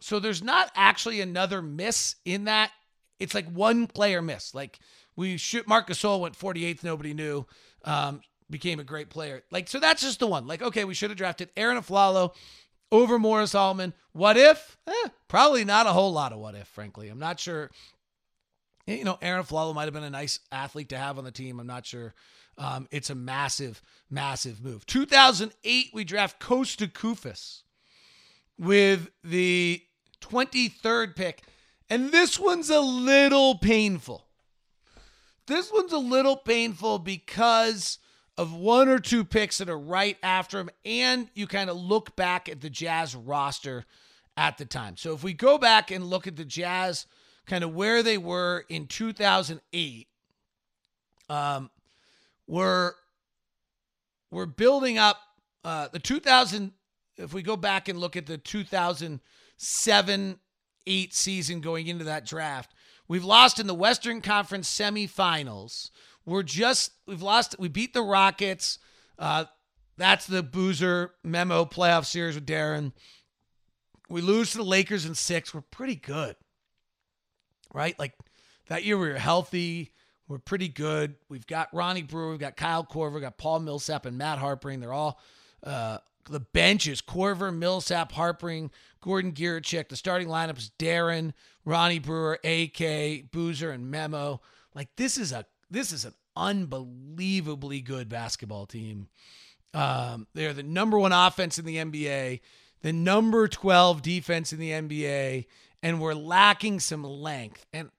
[0.00, 2.70] so there's not actually another miss in that
[3.18, 4.54] it's like one player miss.
[4.54, 4.78] Like
[5.16, 7.46] we shoot Marc Gasol went 48th, nobody knew.
[7.84, 9.42] Um, became a great player.
[9.50, 10.46] Like, so that's just the one.
[10.46, 12.34] Like, okay, we should have drafted Arron Afflalo
[12.92, 13.92] over Morris Almond.
[14.12, 14.76] What if?
[14.86, 17.08] Eh, probably not a whole lot of what if, frankly.
[17.08, 17.70] I'm not sure.
[18.86, 21.60] You know, Arron Afflalo might have been a nice athlete to have on the team.
[21.60, 22.14] I'm not sure.
[22.58, 24.84] Um, it's a massive, massive move.
[24.86, 27.62] 2008, we draft Kosta Koufos
[28.58, 29.82] with the
[30.20, 31.42] 23rd pick.
[31.88, 34.26] And this one's a little painful.
[35.46, 37.98] This one's a little painful because
[38.38, 42.16] of one or two picks that are right after him, and you kind of look
[42.16, 43.84] back at the Jazz roster
[44.36, 44.96] at the time.
[44.96, 47.06] So if we go back and look at the Jazz,
[47.46, 50.08] kind of where they were in 2008,
[51.28, 51.70] um,
[52.46, 52.92] we're
[54.30, 55.18] we're building up
[55.64, 56.72] uh, the 2000.
[57.16, 60.40] If we go back and look at the 2007
[60.86, 62.72] eight season going into that draft.
[63.08, 65.90] We've lost in the Western Conference semifinals.
[66.30, 67.56] We're just we've lost.
[67.58, 68.78] We beat the Rockets.
[69.18, 69.46] Uh,
[69.96, 72.92] that's the Boozer memo playoff series with Deron.
[74.08, 75.52] We lose to the Lakers in six.
[75.52, 76.36] We're pretty good,
[77.74, 77.98] right?
[77.98, 78.14] Like
[78.68, 79.90] that year we were healthy.
[80.28, 81.16] We're pretty good.
[81.28, 84.78] We've got Ronnie Brewer, we've got Kyle Korver, we've got Paul Millsap and Matt Harpring.
[84.78, 85.18] They're all
[85.64, 89.88] uh, the benches: Korver, Millsap, Harpring, Gordan Giricek.
[89.88, 91.32] The starting lineup is Deron,
[91.64, 94.40] Ronnie Brewer, AK, Boozer, and Memo.
[94.76, 99.08] Like this is a this is an unbelievably good basketball team.
[99.74, 102.40] Um, they're the number one offense in the NBA,
[102.82, 105.46] the number 12 defense in the NBA,
[105.82, 107.66] and we're lacking some length.
[107.72, 107.90] And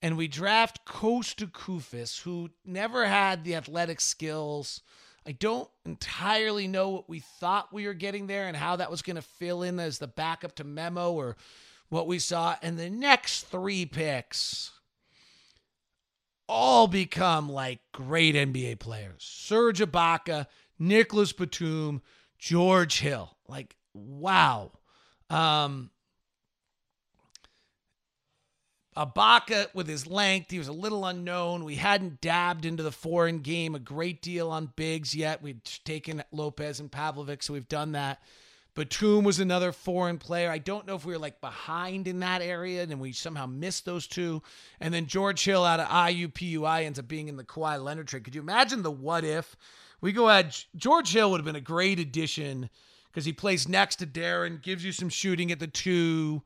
[0.00, 4.80] and we draft Kosta Koufos, who never had the athletic skills
[5.28, 9.02] I don't entirely know what we thought we were getting there and how that was
[9.02, 11.36] going to fill in as the backup to Memo or
[11.90, 12.56] what we saw.
[12.62, 14.70] And the next three picks
[16.48, 20.46] all become like great NBA players Serge Ibaka,
[20.78, 22.02] Nicholas Batum,
[22.38, 23.36] George Hill.
[23.46, 24.72] Like, wow.
[25.30, 25.90] Um,
[28.96, 31.64] Ibaka with his length, he was a little unknown.
[31.64, 35.40] We hadn't dabbed into the foreign game a great deal on bigs yet.
[35.40, 38.20] We'd taken Lopez and Pavlovic, so we've done that.
[38.78, 40.52] Batum was another foreign player.
[40.52, 43.84] I don't know if we were like behind in that area and we somehow missed
[43.84, 44.40] those two.
[44.78, 48.22] And then George Hill out of IUPUI ends up being in the Kawhi Leonard trade.
[48.22, 49.56] Could you imagine the what if?
[50.00, 50.56] We go ahead.
[50.76, 52.70] George Hill would have been a great addition
[53.10, 56.42] because he plays next to Deron, gives you some shooting at the two.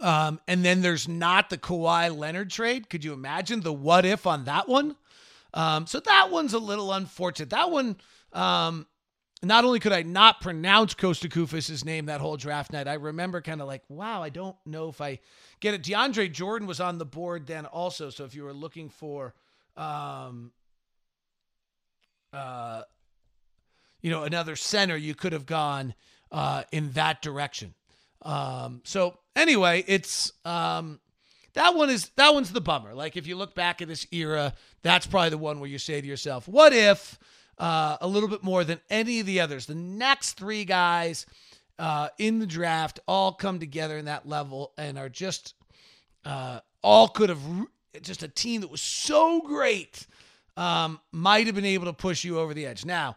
[0.00, 2.88] Um, and then there's not the Kawhi Leonard trade.
[2.88, 4.94] Could you imagine the what if on that one?
[5.52, 7.50] Um, so that one's a little unfortunate.
[7.50, 7.96] That one,
[8.32, 8.86] um,
[9.42, 13.40] not only could I not pronounce Kosta Koufos' name that whole draft night, I remember
[13.40, 15.18] kind of like, wow, I don't know if I
[15.60, 15.82] get it.
[15.82, 18.10] DeAndre Jordan was on the board then also.
[18.10, 19.34] So if you were looking for,
[19.76, 20.52] um,
[22.32, 22.82] uh,
[24.00, 25.94] you know, another center, you could have gone
[26.30, 27.74] uh, in that direction.
[28.22, 31.00] Um, so anyway, it's um,
[31.54, 32.94] that one is that one's the bummer.
[32.94, 36.00] Like if you look back at this era, that's probably the one where you say
[36.00, 37.18] to yourself, "What if?"
[37.58, 39.66] Uh, a little bit more than any of the others.
[39.66, 41.26] The next three guys
[41.78, 45.54] uh, in the draft all come together in that level and are just
[46.24, 47.40] uh, all could have
[48.00, 50.06] just a team that was so great
[50.56, 52.84] um, might have been able to push you over the edge.
[52.84, 53.16] Now,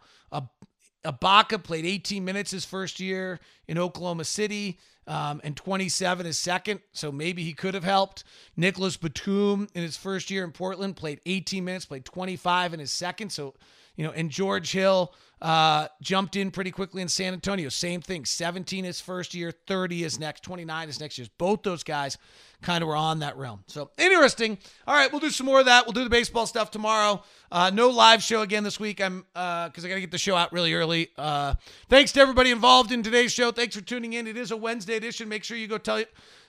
[1.05, 6.81] Ibaka played 18 minutes his first year in Oklahoma City um, and 27 his second,
[6.91, 8.23] so maybe he could have helped.
[8.57, 12.91] Nicholas Batum in his first year in Portland played 18 minutes, played 25 in his
[12.91, 13.53] second, so
[13.95, 17.69] you know, and George Hill uh, jumped in pretty quickly in San Antonio.
[17.69, 21.27] Same thing, 17 his first year, 30 is next, 29 is next year.
[21.37, 22.17] Both those guys
[22.61, 23.63] kind of were on that realm.
[23.67, 24.57] So interesting.
[24.87, 25.85] All right, we'll do some more of that.
[25.85, 27.23] We'll do the baseball stuff tomorrow.
[27.51, 29.01] Uh, no live show again this week.
[29.01, 31.09] I'm because uh, I got to get the show out really early.
[31.17, 31.55] Uh,
[31.89, 33.51] thanks to everybody involved in today's show.
[33.51, 34.27] Thanks for tuning in.
[34.27, 35.29] It is a Wednesday edition.
[35.29, 36.03] Make sure you go tell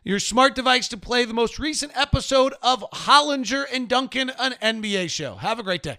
[0.05, 5.11] your smart device to play the most recent episode of Hollinger and Duncan, an NBA
[5.11, 5.35] show.
[5.35, 5.99] Have a great day.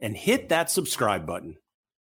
[0.00, 1.56] and hit that subscribe button.